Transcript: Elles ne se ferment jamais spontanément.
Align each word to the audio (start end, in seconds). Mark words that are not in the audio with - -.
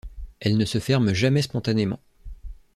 Elles 0.39 0.57
ne 0.57 0.65
se 0.65 0.79
ferment 0.79 1.13
jamais 1.13 1.43
spontanément. 1.43 1.99